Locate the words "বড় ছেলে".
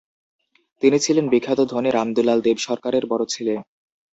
3.11-3.53